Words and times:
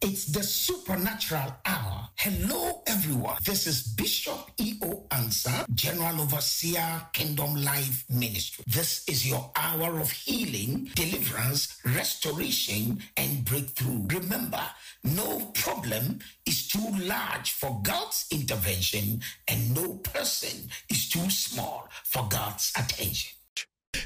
It's 0.00 0.26
the 0.26 0.44
supernatural 0.44 1.56
hour. 1.66 2.08
Hello, 2.14 2.82
everyone. 2.86 3.36
This 3.44 3.66
is 3.66 3.82
Bishop 3.82 4.48
E.O. 4.56 5.08
Ansah, 5.10 5.68
General 5.74 6.20
Overseer, 6.20 7.02
Kingdom 7.12 7.56
Life 7.64 8.04
Ministry. 8.08 8.64
This 8.68 9.02
is 9.08 9.28
your 9.28 9.50
hour 9.56 9.98
of 9.98 10.08
healing, 10.12 10.88
deliverance, 10.94 11.80
restoration, 11.84 13.02
and 13.16 13.44
breakthrough. 13.44 14.06
Remember, 14.06 14.62
no 15.02 15.40
problem 15.54 16.20
is 16.46 16.68
too 16.68 16.88
large 17.00 17.50
for 17.50 17.80
God's 17.82 18.26
intervention, 18.30 19.20
and 19.48 19.74
no 19.74 19.94
person 19.94 20.70
is 20.88 21.08
too 21.08 21.28
small 21.28 21.88
for 22.04 22.24
God's 22.30 22.72
attention. 22.78 23.32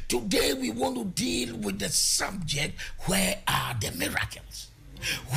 Today, 0.09 0.54
we 0.54 0.70
want 0.70 0.96
to 0.96 1.04
deal 1.04 1.54
with 1.59 1.79
the 1.79 1.90
subject 1.90 2.80
where 3.04 3.36
are 3.46 3.77
the 3.79 3.93
miracles? 3.93 4.71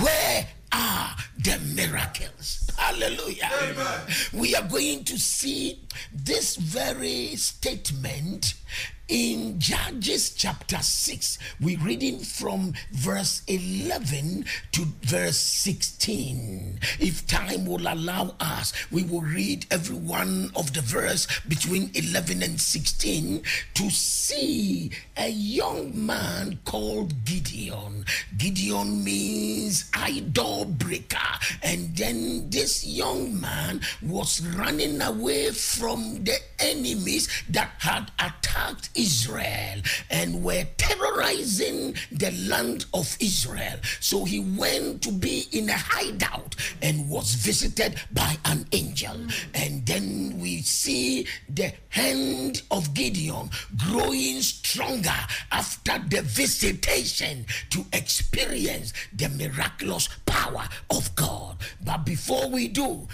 Where 0.02 0.48
are 0.72 1.16
the 1.38 1.60
miracles? 1.74 2.70
Hallelujah. 2.78 3.50
Amen. 3.62 4.00
We 4.34 4.56
are 4.56 4.68
going 4.68 5.04
to 5.06 5.18
see 5.18 5.82
this 6.14 6.56
very 6.56 7.36
statement 7.36 8.56
in 9.08 9.60
Judges 9.60 10.32
chapter 10.32 10.78
6, 10.78 11.38
we're 11.62 11.80
reading 11.80 12.20
from 12.20 12.74
verse 12.92 13.44
11 13.48 14.46
to 14.72 14.86
verse 15.02 15.38
16. 15.38 16.80
If 17.00 17.28
time 17.28 17.66
will 17.66 17.88
allow 17.88 18.36
us, 18.40 18.74
we 18.92 19.04
will 19.04 19.22
read 19.22 19.68
every 19.70 19.96
one 19.96 20.52
of 20.56 20.74
the 20.74 20.82
verse 20.82 21.28
between 21.48 21.92
11 21.94 22.42
and 22.42 22.60
16 22.60 23.44
to 23.76 23.90
see 23.92 24.92
a 25.18 25.30
young 25.30 26.06
man 26.06 26.60
called 26.66 27.26
Gideon. 27.26 28.06
Gideon 28.38 29.04
means 29.04 29.90
idol 29.94 30.66
breaker. 30.66 31.18
And 31.62 31.96
then 31.96 32.50
this 32.50 32.86
young 32.86 33.40
man 33.40 33.82
was 34.02 34.42
running 34.58 35.02
away 35.02 35.52
from 35.52 36.24
the 36.24 36.38
enemies 36.60 37.30
that 37.50 37.72
had 37.80 38.12
attacked 38.20 38.90
Israel 38.96 39.82
and 40.10 40.44
were 40.44 40.64
terrorizing 40.78 41.96
the 42.12 42.32
land 42.48 42.86
of 42.94 43.16
Israel. 43.20 43.78
So 44.00 44.26
he 44.26 44.40
went 44.40 45.02
to 45.04 45.12
be 45.12 45.48
in 45.52 45.70
a 45.70 45.78
hideout 45.78 46.56
and 46.82 47.10
was 47.10 47.34
visited 47.36 47.96
by 48.12 48.38
an 48.46 48.66
angel. 48.72 49.18
And 49.54 49.86
then 49.86 50.40
we 50.40 50.62
see 50.62 51.28
the 51.50 51.74
hand 51.90 52.62
of 52.72 52.94
Gideon 52.94 53.50
growing 53.78 54.42
stronger 54.42 55.16
after 55.52 56.00
the 56.10 56.22
visitation 56.22 57.46
to 57.72 57.86
experience 57.94 58.94
the 59.14 59.30
miraculous 59.30 60.10
power 60.26 60.68
of 60.90 61.16
God. 61.16 61.58
But 61.84 62.06
before 62.06 62.50
we 62.50 62.68
do, 62.68 63.08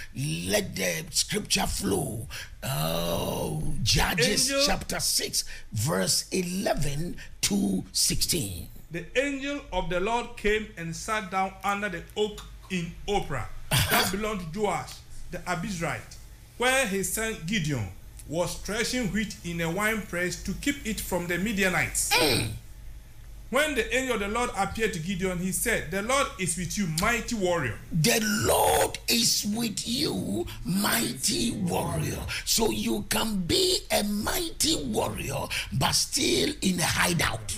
let 0.48 0.76
the 0.76 1.06
scripture 1.12 1.68
flow. 1.68 2.28
Oh, 2.64 3.64
Judges 3.82 4.52
Angel- 4.52 4.66
chapter 4.68 5.00
6, 5.00 5.46
verse 5.74 6.26
11 6.32 7.18
to 7.42 7.84
16. 7.92 8.68
The 8.92 9.06
angel 9.18 9.62
of 9.72 9.90
the 9.90 10.00
Lord 10.00 10.36
came 10.38 10.68
and 10.78 10.96
sat 10.96 11.32
down 11.32 11.54
under 11.64 11.90
the 11.90 12.04
oak 12.18 12.42
in 12.70 12.92
Ophrah 13.08 13.48
that 13.70 14.12
belonged 14.12 14.54
to 14.54 14.60
Joash 14.60 14.96
the 15.32 15.38
Abiezrite, 15.40 16.18
where 16.58 16.86
his 16.86 17.12
son 17.14 17.38
Gideon 17.46 17.88
was 18.28 18.56
threshing 18.56 19.08
wheat 19.08 19.36
in 19.44 19.62
a 19.62 19.72
wine 19.72 20.02
press 20.02 20.42
to 20.44 20.54
keep 20.54 20.86
it 20.86 21.00
from 21.00 21.28
the 21.28 21.38
Midianites. 21.38 22.12
Mm. 22.12 22.50
When 23.52 23.76
the 23.76 23.94
angel 23.94 24.14
of 24.14 24.22
the 24.22 24.30
Lord 24.30 24.50
appeared 24.58 24.94
to 24.94 25.00
Gideon, 25.00 25.38
he 25.38 25.52
said, 25.52 25.92
The 25.92 26.02
Lord 26.04 26.28
is 26.40 26.56
with 26.56 26.78
you, 26.78 26.88
mighty 27.02 27.36
warrior. 27.36 27.78
The 27.92 28.22
Lord 28.48 28.98
is 29.10 29.46
with 29.54 29.86
you, 29.86 30.48
mighty 30.64 31.52
warrior. 31.52 32.20
So 32.46 32.72
you 32.72 33.04
can 33.10 33.42
be 33.42 33.80
a 33.92 34.06
mighty 34.06 34.82
warrior, 34.86 35.48
but 35.74 35.92
still 35.92 36.54
in 36.62 36.80
a 36.80 36.86
hideout. 36.86 37.58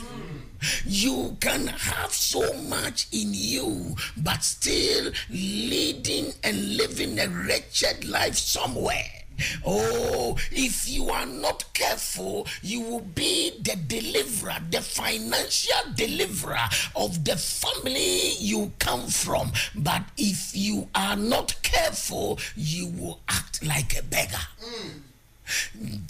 You 0.84 1.38
can 1.40 1.68
have 1.68 2.12
so 2.12 2.42
much 2.64 3.06
in 3.12 3.30
you, 3.32 3.96
but 4.18 4.44
still 4.44 5.12
leading 5.30 6.34
and 6.44 6.76
living 6.76 7.20
a 7.20 7.28
wretched 7.28 8.04
life 8.06 8.36
somewhere. 8.36 9.23
Oh, 9.66 10.38
if 10.52 10.88
you 10.88 11.10
are 11.10 11.26
not 11.26 11.66
careful, 11.74 12.48
you 12.62 12.82
will 12.82 13.02
be 13.02 13.52
the 13.62 13.76
deliverer, 13.76 14.58
the 14.70 14.82
financial 14.82 15.94
deliverer 15.96 16.68
of 16.96 17.24
the 17.24 17.36
family 17.36 18.34
you 18.40 18.72
come 18.80 19.08
from. 19.08 19.52
But 19.76 20.04
if 20.18 20.56
you 20.56 20.90
are 20.96 21.16
not 21.16 21.56
careful, 21.64 22.40
you 22.56 22.88
will 22.88 23.20
act 23.28 23.66
like 23.66 23.98
a 23.98 24.04
beggar. 24.04 24.48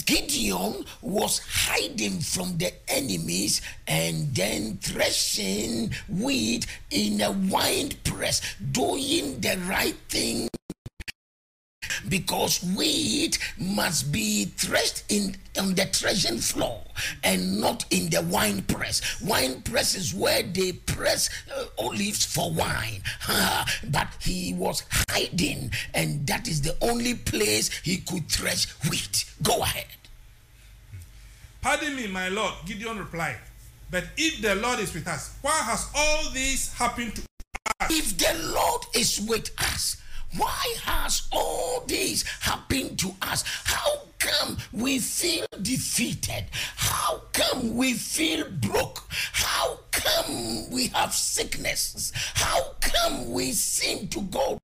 Gideon 0.05 0.85
was 1.01 1.39
hiding 1.39 2.19
from 2.19 2.57
the 2.57 2.71
enemies 2.87 3.61
and 3.87 4.33
then 4.35 4.77
threshing 4.77 5.91
wheat 6.07 6.67
in 6.91 7.19
a 7.21 7.31
wine 7.31 7.91
press, 8.03 8.41
doing 8.71 9.41
the 9.41 9.57
right 9.67 9.97
thing 10.09 10.49
because 12.09 12.63
wheat 12.75 13.37
must 13.57 14.11
be 14.11 14.45
threshed 14.45 15.03
in 15.09 15.35
on 15.59 15.75
the 15.75 15.85
threshing 15.85 16.39
floor 16.39 16.81
and 17.23 17.59
not 17.59 17.85
in 17.91 18.09
the 18.09 18.21
wine 18.23 18.61
press. 18.63 19.21
Wine 19.21 19.61
press 19.61 19.95
is 19.95 20.13
where 20.13 20.43
they 20.43 20.71
press 20.71 21.29
uh, 21.55 21.65
olives 21.77 22.25
for 22.25 22.51
wine. 22.51 23.01
But 23.91 24.07
he 24.21 24.53
was 24.53 24.83
hiding, 25.09 25.71
and 25.93 26.25
that 26.27 26.47
is 26.47 26.61
the 26.61 26.75
only 26.81 27.15
place 27.15 27.69
he 27.83 27.97
could 27.97 28.27
thresh 28.29 28.65
wheat. 28.89 29.25
Go 29.43 29.61
ahead. 29.61 29.85
Pardon 31.61 31.95
me, 31.95 32.07
my 32.07 32.29
Lord, 32.29 32.53
Gideon 32.65 32.97
replied. 32.99 33.37
But 33.89 34.05
if 34.17 34.41
the 34.41 34.55
Lord 34.55 34.79
is 34.79 34.93
with 34.93 35.07
us, 35.07 35.35
why 35.41 35.57
has 35.63 35.87
all 35.95 36.31
this 36.31 36.73
happened 36.73 37.15
to 37.15 37.21
us? 37.79 37.91
If 37.91 38.17
the 38.17 38.51
Lord 38.53 38.81
is 38.95 39.21
with 39.21 39.51
us, 39.59 39.97
why 40.37 40.75
has 40.83 41.27
all 41.31 41.83
this 41.87 42.23
happened 42.41 42.97
to 42.99 43.13
us? 43.21 43.43
How 43.65 44.01
come 44.19 44.57
we 44.71 44.99
feel 44.99 45.45
defeated? 45.61 46.45
How 46.75 47.21
come 47.33 47.75
we 47.75 47.93
feel 47.93 48.49
broke? 48.49 49.03
How 49.11 49.79
come 49.91 50.69
we 50.71 50.87
have 50.87 51.13
sicknesses? 51.13 52.11
How 52.33 52.73
come 52.81 53.31
we 53.31 53.51
seem 53.51 54.07
to 54.09 54.21
go 54.21 54.59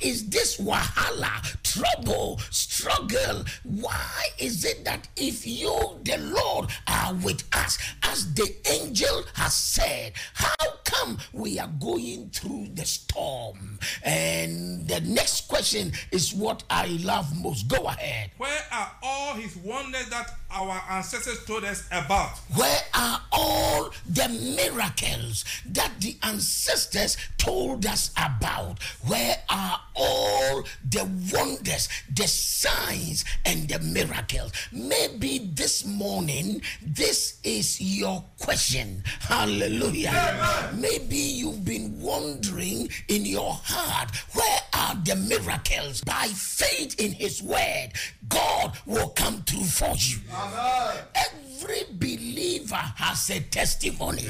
is 0.00 0.28
this 0.28 0.58
wahala, 0.58 1.40
trouble, 1.62 2.38
struggle? 2.50 3.44
Why 3.62 4.26
is 4.38 4.64
it 4.64 4.84
that 4.84 5.08
if 5.16 5.46
you, 5.46 5.98
the 6.02 6.18
Lord, 6.18 6.70
are 6.86 7.14
with 7.14 7.42
us, 7.54 7.78
as 8.14 8.32
the 8.34 8.48
angel 8.70 9.24
has 9.34 9.52
said, 9.52 10.12
how 10.34 10.54
come 10.84 11.18
we 11.32 11.58
are 11.58 11.70
going 11.80 12.30
through 12.30 12.68
the 12.74 12.84
storm? 12.84 13.76
And 14.04 14.86
the 14.86 15.00
next 15.00 15.48
question 15.48 15.92
is 16.12 16.32
what 16.32 16.62
I 16.70 16.86
love 17.02 17.36
most. 17.42 17.66
Go 17.66 17.86
ahead. 17.86 18.30
Where 18.36 18.62
are 18.70 18.92
all 19.02 19.34
his 19.34 19.56
wonders 19.56 20.08
that 20.10 20.30
our 20.52 20.80
ancestors 20.90 21.44
told 21.44 21.64
us 21.64 21.88
about? 21.90 22.38
Where 22.54 22.82
are 22.94 23.20
all 23.32 23.90
the 24.08 24.28
miracles 24.56 25.44
that 25.66 25.90
the 26.00 26.16
ancestors 26.22 27.16
told 27.36 27.84
us 27.84 28.12
about? 28.16 28.80
Where 29.06 29.36
are 29.48 29.80
all 29.96 30.62
the 30.88 31.04
wonders, 31.32 31.88
the 32.14 32.28
signs, 32.28 33.24
and 33.44 33.68
the 33.68 33.80
miracles? 33.80 34.52
Maybe 34.70 35.50
this 35.52 35.84
morning, 35.84 36.62
this 36.80 37.40
is 37.42 37.80
your 37.80 38.03
question. 38.38 39.02
Hallelujah. 39.20 40.70
Maybe 40.74 41.16
you've 41.16 41.64
been 41.64 42.00
wondering 42.00 42.88
in 43.08 43.24
your 43.24 43.52
heart, 43.62 44.14
where 44.32 44.60
are 44.74 44.94
the 45.04 45.16
miracles? 45.16 46.02
By 46.02 46.26
faith 46.28 46.98
in 47.00 47.12
His 47.12 47.42
word, 47.42 47.88
God 48.28 48.72
will 48.86 49.08
come 49.10 49.42
through 49.42 49.64
for 49.64 49.94
you. 49.96 50.18
Every 51.14 51.84
believer 51.92 52.74
has 52.96 53.30
a 53.30 53.40
testimony. 53.40 54.22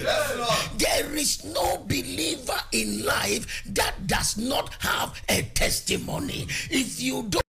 there 0.79 1.15
is 1.17 1.45
no 1.45 1.79
believer 1.79 2.61
in 2.73 3.05
life 3.05 3.63
that 3.71 4.07
does 4.07 4.37
not 4.37 4.73
have 4.81 5.21
a 5.29 5.43
testimony. 5.55 6.47
If 6.71 7.01
you 7.01 7.25
don't 7.29 7.44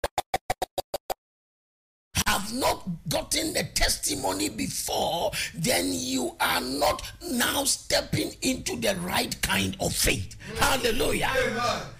have 2.45 2.53
not 2.53 2.83
gotten 3.09 3.55
a 3.57 3.63
testimony 3.63 4.49
before, 4.49 5.31
then 5.55 5.89
you 5.91 6.35
are 6.39 6.61
not 6.61 7.01
now 7.31 7.63
stepping 7.63 8.31
into 8.41 8.75
the 8.75 8.95
right 8.97 9.41
kind 9.41 9.75
of 9.79 9.93
faith. 9.93 10.35
Hallelujah. 10.59 11.31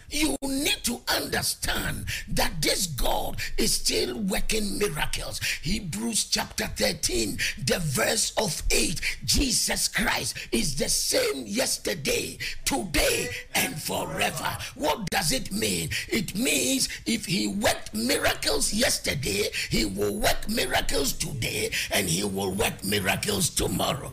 You 0.10 0.36
need 0.42 0.84
to 0.84 1.02
understand 1.08 2.06
that 2.30 2.62
this 2.62 2.88
God 2.88 3.38
is 3.58 3.76
still 3.76 4.20
working 4.20 4.78
miracles. 4.78 5.40
Hebrews 5.62 6.26
chapter 6.26 6.68
13, 6.68 7.38
the 7.66 7.80
verse 7.80 8.34
of 8.38 8.62
8 8.72 9.00
Jesus 9.24 9.88
Christ 9.88 10.38
is 10.52 10.76
the 10.76 10.90
same 10.90 11.46
yesterday, 11.46 12.38
today, 12.66 13.30
and 13.54 13.82
forever. 13.82 14.58
What 14.76 15.10
does 15.10 15.32
it 15.32 15.52
mean? 15.52 15.90
It 16.08 16.36
means 16.36 16.90
if 17.06 17.26
he 17.26 17.48
worked 17.48 17.94
miracles 17.94 18.74
yesterday, 18.74 19.50
he 19.70 19.86
will 19.86 20.16
work 20.16 20.50
miracles 20.50 21.14
today, 21.14 21.72
and 21.92 22.08
he 22.08 22.24
will 22.24 22.52
work 22.52 22.84
miracles 22.84 23.50
tomorrow. 23.50 24.12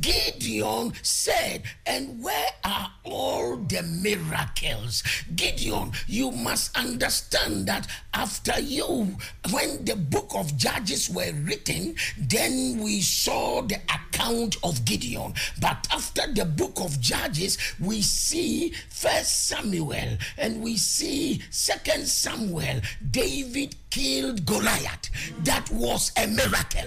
Gideon 0.00 0.92
said, 1.02 1.62
And 1.86 2.22
where 2.22 2.50
are 2.64 2.92
all 3.04 3.56
the 3.56 3.82
miracles? 3.82 5.02
Gideon, 5.34 5.92
you 6.06 6.30
must 6.30 6.76
understand 6.76 7.66
that 7.66 7.86
after 8.14 8.60
you, 8.60 9.16
when 9.50 9.84
the 9.84 9.96
book 9.96 10.32
of 10.34 10.56
Judges 10.56 11.10
were 11.10 11.32
written, 11.32 11.96
then 12.18 12.80
we 12.82 13.00
saw 13.00 13.62
the 13.62 13.80
account 13.92 14.56
of 14.62 14.84
Gideon. 14.84 15.34
But 15.60 15.86
after 15.92 16.32
the 16.32 16.44
book 16.44 16.80
of 16.80 17.00
Judges, 17.00 17.58
we 17.80 18.02
see 18.02 18.72
First 18.90 19.48
Samuel 19.48 20.18
and 20.38 20.62
we 20.62 20.76
see 20.76 21.42
Second 21.50 22.06
Samuel. 22.06 22.80
David 23.10 23.76
killed 23.90 24.44
Goliath. 24.44 25.10
That 25.44 25.70
was 25.70 26.12
a 26.16 26.26
miracle 26.26 26.84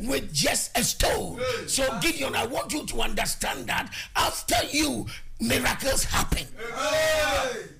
with 0.00 0.32
just 0.32 0.76
a 0.78 0.82
stone. 0.82 1.40
So, 1.66 1.84
Gideon, 2.00 2.07
I 2.16 2.46
want 2.46 2.72
you 2.72 2.86
to 2.86 3.00
understand 3.02 3.66
that 3.66 3.92
after 4.16 4.56
you, 4.70 5.06
miracles 5.40 6.04
happen. 6.04 6.46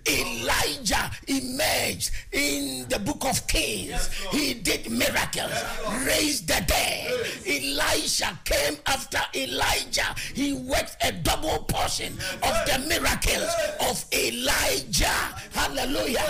Elijah 0.09 1.11
emerged 1.27 2.11
in 2.33 2.89
the 2.89 2.99
book 2.99 3.25
of 3.25 3.47
Kings. 3.47 4.09
he 4.31 4.55
did 4.55 4.91
miracles, 4.91 5.53
raised 6.07 6.49
the 6.49 6.63
dead. 6.67 7.13
Elisha 7.47 8.39
came 8.45 8.77
after 8.87 9.21
Elijah. 9.35 10.15
He 10.35 10.53
worked 10.55 10.97
a 11.03 11.13
double 11.13 11.59
portion 11.65 12.13
of 12.43 12.55
the 12.67 12.85
miracles 12.89 13.51
of 13.81 14.05
Elijah. 14.13 15.19
Hallelujah. 15.53 16.25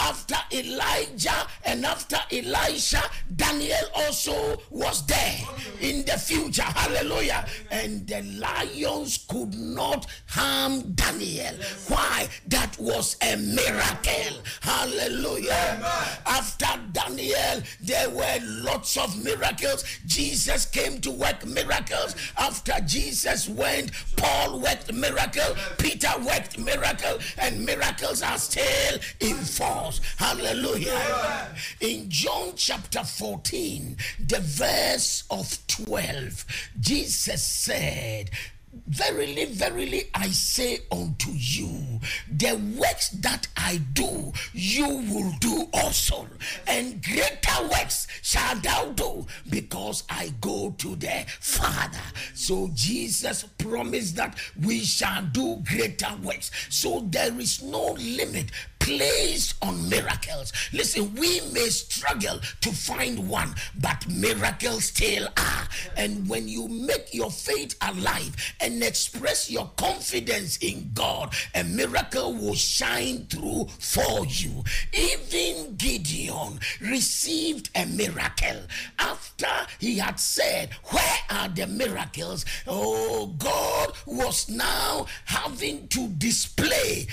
After 0.00 0.36
Elijah 0.52 1.46
and 1.64 1.84
after 1.84 2.18
Elisha, 2.32 3.02
Daniel 3.36 3.76
also 3.94 4.60
was 4.70 5.06
there 5.06 5.38
in 5.80 6.04
the 6.04 6.18
future. 6.18 6.62
Hallelujah. 6.62 7.46
And 7.70 8.06
the 8.06 8.22
lions 8.22 9.24
could 9.28 9.54
not 9.54 10.06
harm 10.26 10.92
Daniel. 10.92 11.54
Why? 11.88 12.28
That 12.48 12.78
was 12.78 13.16
a 13.22 13.36
miracle. 13.36 14.42
Hallelujah. 14.60 15.76
Amen. 15.78 16.18
After 16.26 16.66
Daniel, 16.92 17.62
there 17.80 18.10
were 18.10 18.38
lots 18.42 18.96
of 18.96 19.22
miracles. 19.22 19.84
Jesus 20.06 20.66
came 20.66 21.00
to 21.00 21.10
work 21.10 21.46
miracles. 21.46 22.14
After 22.38 22.74
Jesus 22.86 23.48
went, 23.48 23.92
Paul 24.16 24.60
worked 24.60 24.92
miracle, 24.92 25.54
Peter 25.78 26.12
worked 26.18 26.58
miracle, 26.58 27.18
and 27.38 27.64
miracles 27.64 28.22
are 28.22 28.38
still 28.38 28.98
in 29.20 29.36
force. 29.36 30.00
Hallelujah. 30.16 30.92
Amen. 30.92 31.46
In 31.80 32.10
John 32.10 32.52
chapter 32.56 33.04
14, 33.04 33.96
the 34.26 34.40
verse 34.40 35.24
of 35.30 35.58
12, 35.66 36.44
Jesus 36.80 37.42
said, 37.42 38.30
Verily, 38.72 39.46
verily, 39.46 40.10
I 40.14 40.28
say 40.28 40.78
unto 40.92 41.32
you, 41.32 42.00
the 42.30 42.54
works 42.78 43.08
that 43.10 43.48
I 43.56 43.78
do, 43.94 44.32
you 44.52 44.86
will 44.86 45.32
do 45.40 45.68
also, 45.74 46.28
and 46.68 47.02
greater 47.02 47.62
works 47.62 48.06
shall 48.22 48.54
thou 48.56 48.92
do, 48.92 49.26
because 49.48 50.04
I 50.08 50.32
go 50.40 50.74
to 50.78 50.94
the 50.94 51.24
Father. 51.40 51.98
So 52.34 52.70
Jesus 52.72 53.44
promised 53.58 54.14
that 54.16 54.38
we 54.60 54.80
shall 54.80 55.22
do 55.22 55.62
greater 55.68 56.14
works. 56.22 56.52
So 56.68 57.06
there 57.10 57.38
is 57.40 57.62
no 57.62 57.92
limit 57.92 58.52
placed 58.96 59.54
on 59.62 59.88
miracles. 59.88 60.52
Listen, 60.72 61.14
we 61.14 61.40
may 61.52 61.68
struggle 61.68 62.40
to 62.60 62.72
find 62.72 63.28
one, 63.28 63.54
but 63.80 64.08
miracles 64.08 64.86
still 64.86 65.28
are. 65.36 65.68
And 65.96 66.28
when 66.28 66.48
you 66.48 66.66
make 66.66 67.14
your 67.14 67.30
faith 67.30 67.76
alive 67.82 68.34
and 68.60 68.82
express 68.82 69.48
your 69.48 69.70
confidence 69.76 70.56
in 70.56 70.90
God, 70.92 71.32
a 71.54 71.62
miracle 71.62 72.34
will 72.34 72.56
shine 72.56 73.26
through 73.26 73.68
for 73.78 74.26
you. 74.26 74.64
Even 74.92 75.76
Gideon 75.76 76.58
received 76.80 77.70
a 77.76 77.86
miracle 77.86 78.62
after 78.98 79.46
he 79.78 79.98
had 79.98 80.18
said, 80.18 80.70
Where 80.90 81.18
are 81.30 81.48
the 81.48 81.68
miracles? 81.68 82.44
Oh, 82.66 83.28
God 83.38 83.92
was 84.06 84.48
now 84.48 85.06
having 85.26 85.86
to 85.88 86.08
display 86.08 87.06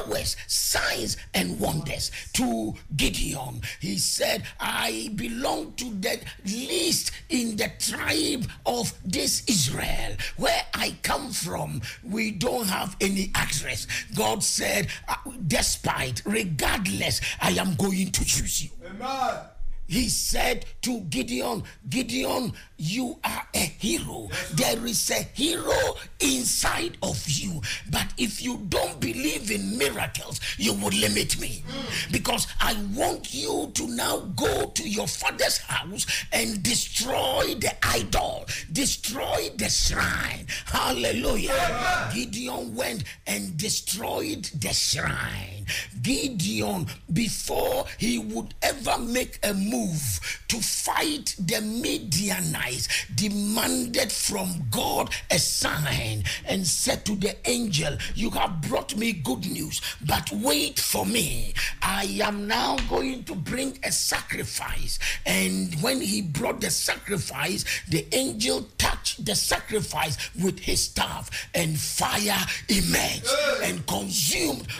powers, 0.00 0.36
signs, 0.46 1.16
and 1.34 1.58
wonders 1.60 2.10
to 2.34 2.74
Gideon. 2.96 3.60
He 3.80 3.98
said, 3.98 4.44
I 4.58 5.10
belong 5.14 5.74
to 5.74 5.84
the 5.84 6.20
least 6.44 7.12
in 7.28 7.56
the 7.56 7.70
tribe 7.78 8.46
of 8.66 8.92
this 9.04 9.44
Israel. 9.48 10.16
Where 10.36 10.62
I 10.74 10.96
come 11.02 11.30
from, 11.30 11.82
we 12.02 12.30
don't 12.30 12.68
have 12.68 12.96
any 13.00 13.30
access. 13.34 13.86
God 14.14 14.42
said, 14.42 14.88
uh, 15.08 15.14
despite, 15.46 16.22
regardless, 16.24 17.20
I 17.40 17.50
am 17.52 17.74
going 17.76 18.12
to 18.12 18.24
choose 18.24 18.64
you. 18.64 18.70
Amen 18.86 19.59
he 19.90 20.08
said 20.08 20.66
to 20.82 21.00
Gideon, 21.10 21.64
Gideon, 21.88 22.52
you 22.76 23.18
are 23.24 23.46
a 23.52 23.58
hero. 23.58 24.28
There 24.54 24.86
is 24.86 25.10
a 25.10 25.24
hero 25.34 25.96
inside 26.20 26.96
of 27.02 27.28
you. 27.28 27.60
But 27.90 28.06
if 28.16 28.40
you 28.40 28.58
don't 28.68 29.00
believe 29.00 29.50
in 29.50 29.76
miracles, 29.76 30.40
you 30.58 30.74
will 30.74 30.90
limit 30.90 31.40
me. 31.40 31.64
Because 32.12 32.46
I 32.60 32.76
want 32.94 33.34
you 33.34 33.72
to 33.74 33.88
now 33.88 34.18
go 34.36 34.66
to 34.66 34.88
your 34.88 35.08
father's 35.08 35.58
house 35.58 36.06
and 36.32 36.62
destroy 36.62 37.56
the 37.58 37.72
idol, 37.82 38.46
destroy 38.70 39.50
the 39.56 39.68
shrine. 39.68 40.46
Hallelujah. 40.66 42.10
Gideon 42.14 42.76
went 42.76 43.02
and 43.26 43.56
destroyed 43.56 44.44
the 44.54 44.72
shrine. 44.72 45.59
Gideon, 46.02 46.86
before 47.12 47.86
he 47.98 48.18
would 48.18 48.54
ever 48.62 48.98
make 48.98 49.38
a 49.42 49.54
move 49.54 50.40
to 50.48 50.60
fight 50.60 51.34
the 51.38 51.60
Midianites, 51.60 52.88
demanded 53.14 54.10
from 54.10 54.66
God 54.70 55.10
a 55.30 55.38
sign 55.38 56.24
and 56.46 56.66
said 56.66 57.04
to 57.06 57.16
the 57.16 57.36
angel, 57.48 57.96
You 58.14 58.30
have 58.30 58.60
brought 58.62 58.96
me 58.96 59.12
good 59.12 59.50
news, 59.50 59.80
but 60.06 60.30
wait 60.32 60.78
for 60.78 61.06
me. 61.06 61.54
I 61.82 62.04
am 62.22 62.46
now 62.46 62.76
going 62.88 63.24
to 63.24 63.34
bring 63.34 63.78
a 63.82 63.92
sacrifice. 63.92 64.98
And 65.26 65.74
when 65.82 66.00
he 66.00 66.22
brought 66.22 66.60
the 66.60 66.70
sacrifice, 66.70 67.64
the 67.88 68.06
angel 68.14 68.66
touched 68.78 69.24
the 69.24 69.34
sacrifice 69.34 70.16
with 70.40 70.58
his 70.58 70.84
staff, 70.84 71.48
and 71.54 71.78
fire 71.78 72.46
emerged 72.68 73.30
and 73.62 73.86
consumed 73.86 74.09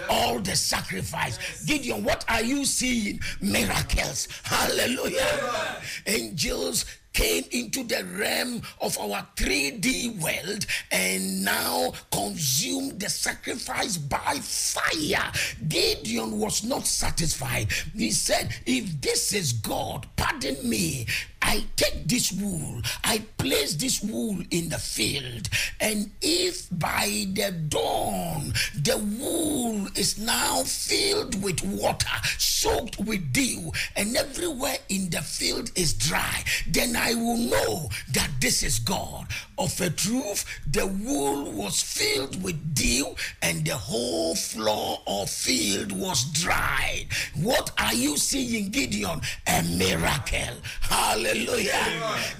all 0.08 0.40
the 0.40 0.56
sacrifice. 0.56 1.64
Gideon, 1.64 2.04
what 2.04 2.24
are 2.28 2.42
you 2.42 2.64
seeing? 2.64 3.20
Miracles. 3.40 4.28
Hallelujah. 4.44 5.80
Angels 6.06 6.84
came 7.12 7.44
into 7.50 7.82
the 7.84 8.04
realm 8.16 8.62
of 8.80 8.96
our 8.98 9.26
3D 9.36 10.20
world 10.20 10.66
and 10.92 11.44
now 11.44 11.92
consumed 12.12 13.00
the 13.00 13.08
sacrifice 13.08 13.96
by 13.96 14.38
fire. 14.40 15.32
Gideon 15.68 16.38
was 16.38 16.64
not 16.64 16.86
satisfied. 16.86 17.72
He 17.94 18.10
said, 18.10 18.54
If 18.66 19.00
this 19.00 19.32
is 19.32 19.52
God, 19.52 20.06
pardon 20.16 20.68
me. 20.68 21.06
I 21.42 21.64
take 21.76 22.06
this 22.06 22.32
wool, 22.32 22.82
I 23.02 23.22
place 23.38 23.74
this 23.74 24.02
wool 24.02 24.38
in 24.50 24.68
the 24.68 24.78
field, 24.78 25.48
and 25.80 26.10
if 26.20 26.68
by 26.70 27.26
the 27.32 27.50
dawn 27.68 28.52
the 28.74 28.98
wool 29.18 29.86
is 29.96 30.18
now 30.18 30.62
filled 30.62 31.42
with 31.42 31.62
water, 31.64 32.08
soaked 32.38 32.98
with 33.00 33.32
dew, 33.32 33.72
and 33.96 34.16
everywhere 34.16 34.76
in 34.88 35.08
the 35.10 35.22
field 35.22 35.70
is 35.74 35.94
dry, 35.94 36.44
then 36.68 36.94
I 36.94 37.14
will 37.14 37.38
know 37.38 37.88
that 38.12 38.30
this 38.40 38.62
is 38.62 38.78
God. 38.78 39.26
Of 39.58 39.78
a 39.80 39.90
truth, 39.90 40.44
the 40.70 40.86
wool 40.86 41.50
was 41.52 41.82
filled 41.82 42.42
with 42.42 42.74
dew, 42.74 43.14
and 43.42 43.64
the 43.64 43.74
whole 43.74 44.34
floor 44.34 45.00
or 45.06 45.26
field 45.26 45.92
was 45.92 46.24
dried. 46.32 47.06
What 47.34 47.70
are 47.78 47.94
you 47.94 48.16
seeing, 48.16 48.70
Gideon? 48.70 49.20
A 49.46 49.62
miracle. 49.62 50.56
Hallelujah. 50.80 51.29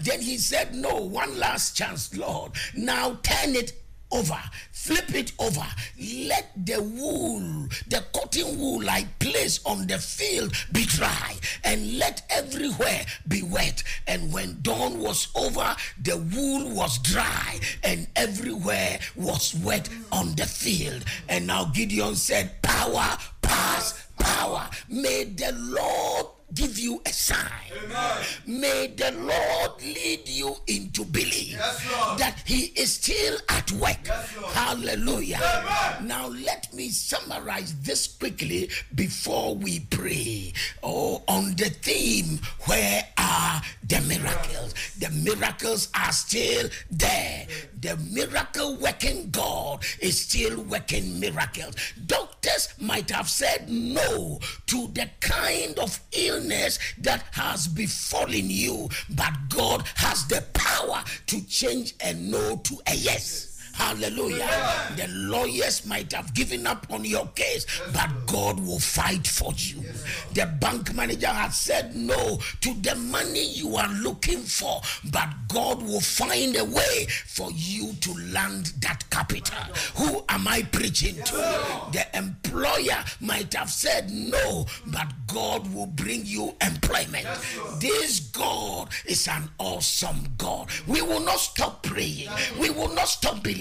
Then 0.01 0.21
he 0.21 0.39
said, 0.39 0.75
No, 0.75 0.97
one 0.97 1.39
last 1.39 1.77
chance, 1.77 2.17
Lord. 2.17 2.53
Now 2.75 3.19
turn 3.23 3.55
it 3.55 3.73
over, 4.13 4.39
flip 4.73 5.15
it 5.15 5.33
over. 5.39 5.67
Let 5.99 6.51
the 6.57 6.83
wool, 6.83 7.69
the 7.87 8.05
cotton 8.13 8.59
wool 8.59 8.89
I 8.89 9.07
place 9.19 9.61
on 9.65 9.87
the 9.87 9.99
field 9.99 10.53
be 10.73 10.85
dry, 10.85 11.37
and 11.65 11.99
let 11.99 12.23
everywhere 12.31 13.05
be 13.29 13.43
wet. 13.43 13.83
And 14.07 14.33
when 14.33 14.59
dawn 14.63 14.99
was 14.99 15.29
over, 15.35 15.77
the 16.03 16.17
wool 16.35 16.75
was 16.75 16.99
dry, 16.99 17.61
and 17.85 18.07
everywhere 18.17 18.99
was 19.17 19.55
wet 19.63 19.89
on 20.11 20.35
the 20.35 20.47
field. 20.47 21.05
And 21.29 21.47
now 21.47 21.67
Gideon 21.67 22.17
said, 22.17 22.63
Power, 22.63 23.17
pass, 23.43 24.07
power. 24.19 24.69
May 24.89 25.25
the 25.25 25.53
Lord 25.53 26.27
give 26.54 26.78
you 26.78 27.00
a 27.07 27.12
sign. 27.12 27.38
Amen. 27.85 28.25
May 28.47 28.87
the 28.88 29.12
Lord 29.12 29.83
lead 29.83 30.28
you 30.28 30.57
into 30.66 31.04
belief 31.04 31.52
yes, 31.52 32.19
that 32.19 32.42
He 32.45 32.73
is 32.76 32.95
still 32.95 33.38
at 33.49 33.71
work. 33.73 33.99
Yes, 34.04 34.35
Hallelujah. 34.52 35.40
Amen. 35.42 36.09
Now, 36.09 36.28
let 36.28 36.73
me 36.75 36.88
summarize 36.88 37.75
this 37.80 38.07
quickly 38.07 38.71
before 38.95 39.54
we 39.54 39.80
pray. 39.90 40.52
Oh, 40.83 41.23
on 41.28 41.54
the 41.57 41.71
theme, 41.71 42.40
where 42.66 43.04
are 43.19 43.62
the 43.87 44.00
miracles? 44.02 44.75
The 44.99 45.11
miracles 45.11 45.88
are 45.95 46.12
still 46.12 46.69
there. 46.90 47.47
The 47.80 47.97
miracle 48.11 48.76
working 48.76 49.30
God 49.30 49.85
is 50.00 50.21
still 50.21 50.62
working 50.62 51.19
miracles. 51.19 51.75
Doctors 52.07 52.75
might 52.78 53.11
have 53.11 53.28
said 53.28 53.69
no 53.71 54.40
to 54.66 54.88
the 54.88 55.09
kind 55.21 55.78
of 55.78 55.99
illness 56.12 56.40
illness 56.41 56.79
that 56.99 57.23
has 57.33 57.69
befallen 57.69 58.51
you, 58.51 58.89
but 59.11 59.33
God 59.49 59.85
has 59.97 60.27
the 60.27 60.43
power 60.53 61.03
to 61.27 61.47
change 61.47 61.95
a 62.05 62.15
no 62.15 62.57
to 62.57 62.79
a 62.87 62.95
yes. 62.95 63.50
Hallelujah. 63.73 64.49
The 64.97 65.07
lawyers 65.09 65.87
might 65.87 66.12
have 66.12 66.35
given 66.35 66.67
up 66.67 66.87
on 66.91 67.05
your 67.05 67.27
case, 67.29 67.67
but 67.93 68.11
God 68.27 68.61
will 68.61 68.79
fight 68.81 69.27
for 69.27 69.53
you. 69.57 69.83
The 70.35 70.47
bank 70.61 70.95
manager 70.95 71.29
has 71.29 71.57
said 71.57 71.95
no 71.97 72.39
to 72.61 72.75
the 72.83 72.95
money 72.97 73.45
you 73.45 73.77
are 73.77 73.89
looking 73.95 74.41
for, 74.41 74.81
but 75.11 75.29
God 75.49 75.83
will 75.83 76.00
find 76.00 76.57
a 76.57 76.65
way 76.65 77.07
for 77.27 77.50
you 77.53 77.93
to 78.00 78.12
land 78.33 78.73
that 78.81 79.09
capital. 79.11 79.59
Who 79.97 80.25
am 80.29 80.47
I 80.49 80.62
preaching 80.62 81.17
to? 81.17 81.37
The 81.93 82.07
employer 82.15 83.05
might 83.21 83.55
have 83.55 83.71
said 83.71 84.11
no, 84.11 84.67
but 84.87 85.09
God 85.27 85.73
will 85.73 85.87
bring 85.87 86.27
you 86.27 86.55
employment. 86.61 87.27
This 87.79 88.21
God 88.21 88.89
is 89.07 89.27
an 89.29 89.49
awesome 89.59 90.29
God. 90.39 90.69
We 90.87 91.03
will 91.03 91.21
not 91.21 91.39
stop 91.39 91.83
praying, 91.83 92.29
we 92.59 92.71
will 92.71 92.93
not 92.95 93.09
stop 93.09 93.43
believing 93.43 93.60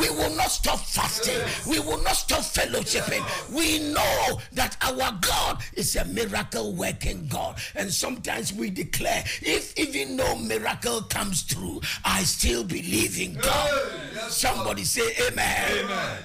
we 0.00 0.10
will 0.10 0.34
not 0.36 0.50
stop 0.50 0.78
fasting. 0.80 1.40
We 1.70 1.80
will 1.80 2.02
not 2.02 2.16
stop 2.16 2.40
fellowshipping. 2.40 3.22
We 3.54 3.78
know 3.92 4.40
that 4.52 4.76
our 4.80 5.12
God 5.20 5.62
is 5.74 5.96
a 5.96 6.04
miracle 6.06 6.74
working 6.74 7.26
God. 7.28 7.58
And 7.74 7.92
sometimes 7.92 8.52
we 8.52 8.70
declare, 8.70 9.24
if 9.42 9.78
even 9.78 10.16
no 10.16 10.36
miracle 10.36 11.02
comes 11.02 11.42
through, 11.42 11.80
I 12.04 12.22
still 12.22 12.64
believe 12.64 13.20
in 13.20 13.34
God. 13.34 13.70
Somebody 14.28 14.84
say 14.84 15.12
amen. 15.28 15.84
amen. 15.84 16.18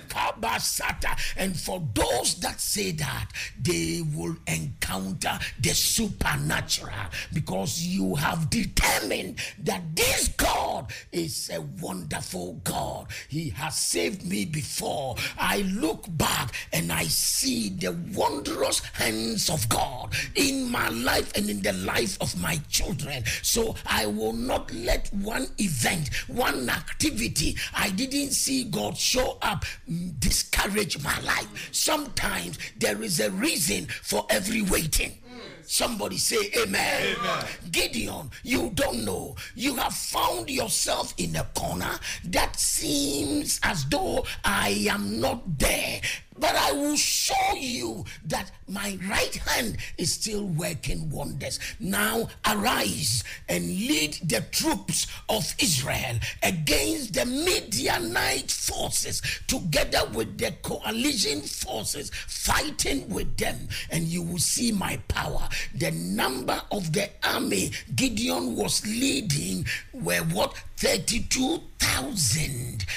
And 1.37 1.59
for 1.59 1.85
those 1.93 2.35
that 2.35 2.59
say 2.59 2.91
that, 2.91 3.29
they 3.61 4.03
will 4.13 4.35
encounter 4.47 5.37
the 5.59 5.69
supernatural 5.69 6.91
because 7.33 7.81
you 7.81 8.15
have 8.15 8.49
determined 8.49 9.39
that 9.63 9.95
this 9.95 10.29
God 10.29 10.70
is 11.11 11.49
a 11.53 11.61
wonderful 11.81 12.61
God. 12.63 13.07
He 13.27 13.49
has 13.49 13.77
saved 13.77 14.25
me 14.25 14.45
before. 14.45 15.15
I 15.37 15.61
look 15.61 16.05
back 16.17 16.53
and 16.73 16.91
I 16.91 17.03
see 17.03 17.69
the 17.69 17.97
wondrous 18.13 18.79
hands 18.93 19.49
of 19.49 19.67
God 19.69 20.13
in 20.35 20.69
my 20.69 20.89
life 20.89 21.35
and 21.35 21.49
in 21.49 21.61
the 21.61 21.73
life 21.73 22.17
of 22.21 22.39
my 22.41 22.59
children. 22.69 23.23
So 23.41 23.75
I 23.85 24.05
will 24.05 24.33
not 24.33 24.71
let 24.73 25.07
one 25.13 25.47
event, 25.57 26.09
one 26.27 26.69
activity 26.69 27.55
I 27.73 27.89
didn't 27.89 28.31
see 28.31 28.63
God 28.65 28.97
show 28.97 29.37
up 29.41 29.65
mm, 29.89 30.19
discourage 30.19 31.03
my 31.03 31.19
life. 31.21 31.69
Sometimes 31.71 32.57
there 32.77 33.01
is 33.01 33.19
a 33.19 33.31
reason 33.31 33.87
for 34.01 34.25
every 34.29 34.61
waiting. 34.61 35.17
Somebody 35.65 36.17
say 36.17 36.51
amen. 36.57 37.15
amen. 37.19 37.45
Gideon, 37.71 38.31
you 38.43 38.71
don't 38.73 39.03
know. 39.05 39.35
You 39.55 39.75
have 39.75 39.93
found 39.93 40.49
yourself 40.49 41.13
in 41.17 41.35
a 41.35 41.43
corner 41.55 41.99
that 42.25 42.59
seems 42.59 43.59
as 43.63 43.85
though 43.85 44.25
I 44.43 44.87
am 44.89 45.19
not 45.19 45.57
there. 45.59 46.01
But 46.41 46.55
I 46.55 46.71
will 46.71 46.97
show 46.97 47.53
you 47.55 48.03
that 48.25 48.49
my 48.67 48.97
right 49.07 49.35
hand 49.35 49.77
is 49.99 50.13
still 50.13 50.47
working 50.47 51.11
wonders. 51.11 51.59
Now 51.79 52.29
arise 52.47 53.23
and 53.47 53.67
lead 53.67 54.13
the 54.23 54.41
troops 54.51 55.05
of 55.29 55.53
Israel 55.59 56.17
against 56.41 57.13
the 57.13 57.27
Midianite 57.27 58.49
forces 58.49 59.21
together 59.45 60.09
with 60.15 60.39
the 60.39 60.51
coalition 60.63 61.41
forces 61.41 62.09
fighting 62.27 63.07
with 63.07 63.37
them, 63.37 63.67
and 63.91 64.05
you 64.05 64.23
will 64.23 64.39
see 64.39 64.71
my 64.71 64.97
power. 65.09 65.47
The 65.75 65.91
number 65.91 66.59
of 66.71 66.91
the 66.91 67.11
army 67.23 67.71
Gideon 67.95 68.55
was 68.55 68.83
leading 68.87 69.67
were 69.93 70.23
what? 70.33 70.55
32,000 70.77 72.87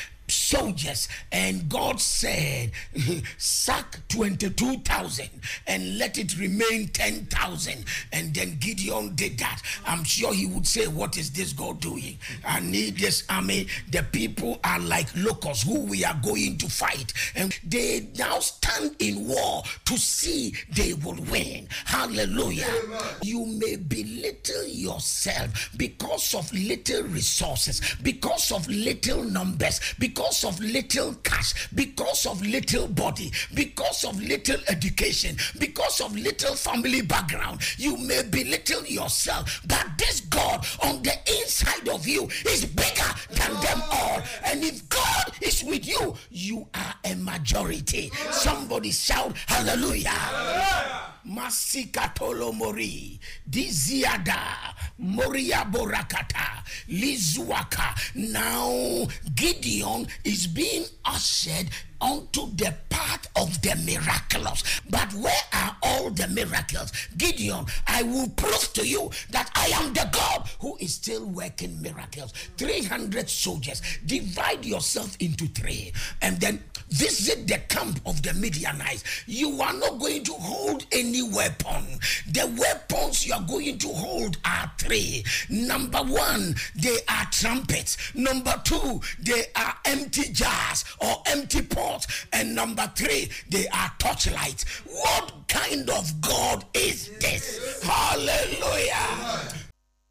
soldiers. 0.54 1.08
And 1.32 1.68
god 1.68 2.00
said 2.00 2.70
sack 3.38 4.00
22,000 4.08 5.28
and 5.66 5.99
let 5.99 6.18
it 6.18 6.38
remain 6.38 6.88
10,000 6.88 7.84
and 8.12 8.34
then 8.34 8.56
gideon 8.61 9.14
did 9.14 9.38
that. 9.38 9.61
I'm 9.87 10.04
sure 10.04 10.32
he 10.32 10.46
would 10.46 10.66
say 10.66 10.87
what 10.87 11.16
is 11.16 11.30
this 11.32 11.52
god 11.52 11.80
doing? 11.80 12.18
I 12.46 12.61
need 12.61 12.99
this 12.99 13.25
army. 13.28 13.66
The 13.90 14.04
people 14.12 14.61
are 14.64 14.78
like 14.80 15.08
locusts 15.16 15.64
who 15.64 15.80
we 15.80 16.04
are 16.04 16.18
going 16.23 16.58
to 16.58 16.68
fight. 16.68 17.12
And 17.34 17.58
they 17.64 18.08
now 18.16 18.38
stand 18.38 18.96
in 18.99 19.26
war 19.26 19.62
to 19.87 19.99
see 19.99 20.54
they 20.70 20.94
will 20.94 21.18
win. 21.30 21.68
Hallelujah. 21.84 22.66
Amen. 22.84 23.00
you 23.23 23.46
may 23.46 23.76
belittle 23.76 24.64
yourself 24.66 25.70
because 25.76 26.34
of 26.34 26.52
little 26.52 27.02
resources 27.04 27.80
because 28.02 28.52
of 28.52 28.68
little 28.68 29.25
numbers 29.25 29.80
because 29.99 30.44
of 30.45 30.61
little 30.61 31.15
cash, 31.23 31.69
because 31.75 32.27
of 32.27 32.45
little 32.45 32.89
body, 32.89 33.33
because 33.55 34.05
of 34.05 34.21
little 34.21 34.61
education, 34.69 35.37
because 35.59 36.01
of 36.01 36.15
little 36.17 36.55
family 36.55 37.03
background, 37.03 37.61
you 37.77 37.97
may 37.97 38.23
belittle 38.23 38.85
yourself. 38.85 39.61
But 39.67 39.87
this 39.99 40.21
God 40.21 40.67
on 40.83 41.03
the 41.03 41.15
inside 41.41 41.89
of 41.89 42.07
you 42.07 42.29
is 42.47 42.65
bigger 42.67 43.11
than 43.31 43.53
them 43.61 43.83
all. 43.91 44.23
And 44.45 44.63
if 44.65 44.89
God 44.89 45.33
is 45.41 45.63
with 45.65 45.87
you, 45.87 46.15
you 46.31 46.67
are 46.75 46.95
a 47.05 47.15
majority. 47.15 48.11
Somebody 48.31 48.91
shout 48.91 49.37
hallelujah. 49.47 50.09
hallelujah. 50.09 51.13
Masikatolo 51.26 52.52
mori, 52.52 53.19
Diziada, 53.49 54.75
Moria 54.99 55.64
Borakata, 55.64 56.62
Lizuaka. 56.90 57.95
Now 58.14 59.07
Gideon 59.35 60.07
is 60.25 60.47
being 60.47 60.85
ushered 61.04 61.71
onto 62.00 62.50
the 62.57 62.75
path 62.90 63.26
of 63.37 63.61
the 63.62 63.75
miraculous. 63.87 64.62
But 64.90 65.12
where 65.14 65.33
are 65.54 65.76
all 65.83 66.11
the 66.11 66.28
miracles? 66.28 66.93
Gideon, 67.16 67.64
I 67.87 68.02
will 68.02 68.28
prove 68.28 68.73
to 68.75 68.87
you 68.87 69.11
that 69.31 69.50
I 69.64 69.68
am 69.83 69.94
the 69.94 70.06
God 70.12 70.47
who 70.61 70.76
is 70.78 70.92
still 70.94 71.25
working 71.25 71.80
miracles. 71.80 72.35
300 72.59 73.30
soldiers, 73.30 73.80
divide 74.04 74.62
yourself 74.62 75.16
into 75.21 75.47
three, 75.47 75.90
and 76.21 76.38
then 76.38 76.62
visit 76.90 77.47
the 77.49 77.56
camp 77.68 77.99
of 78.04 78.23
the 78.23 78.35
Midianites. 78.35 79.04
You 79.26 79.62
are 79.62 79.73
not 79.73 79.99
going 79.99 80.23
to 80.25 80.33
hold 80.33 80.85
any 80.92 81.23
weapon. 81.23 81.99
The 82.30 82.54
weapons 82.59 83.26
you 83.26 83.33
are 83.33 83.42
going 83.42 83.78
to 83.78 83.88
hold 83.88 84.37
are 84.44 84.71
three. 84.76 85.25
Number 85.49 86.00
one, 86.00 86.56
they 86.76 86.99
are 87.09 87.25
trumpets. 87.30 87.97
Number 88.14 88.61
two, 88.64 89.00
they 89.18 89.47
are 89.56 89.76
empty 89.87 90.30
jars 90.33 90.85
or 91.00 91.23
empty 91.26 91.62
pots. 91.62 92.26
And 92.35 92.54
number 92.54 92.90
three, 92.94 93.30
they 93.49 93.66
are 93.68 93.90
torchlights. 93.99 94.64
What 94.85 95.33
kind 95.49 95.88
of 95.88 96.21
God 96.21 96.66
is 96.75 97.11
this? 97.18 97.83
Hallelujah. 97.83 99.53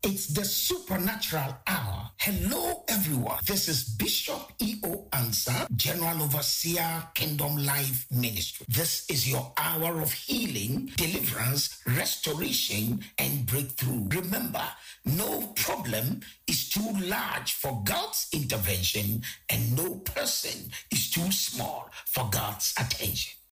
It's 0.03 0.27
the 0.27 0.43
supernatural 0.43 1.55
hour 1.65 2.03
Hello, 2.25 2.85
everyone. 2.87 3.39
This 3.45 3.67
is 3.67 3.83
Bishop 3.83 4.53
E.O. 4.59 5.09
Ansah, 5.11 5.67
General 5.75 6.23
Overseer, 6.23 7.03
Kingdom 7.13 7.57
Life 7.57 8.05
Ministry. 8.11 8.65
This 8.69 9.05
is 9.09 9.29
your 9.29 9.51
hour 9.57 9.99
of 9.99 10.13
healing, 10.13 10.89
deliverance, 10.95 11.81
restoration, 11.85 13.03
and 13.17 13.45
breakthrough. 13.45 14.07
Remember, 14.07 14.63
no 15.03 15.47
problem 15.57 16.21
is 16.47 16.69
too 16.69 16.93
large 17.01 17.51
for 17.51 17.81
God's 17.83 18.29
intervention, 18.31 19.21
and 19.49 19.75
no 19.75 19.95
person 19.95 20.71
is 20.91 21.11
too 21.11 21.29
small 21.29 21.89
for 22.05 22.29
God's 22.31 22.73
attention. 22.79 23.33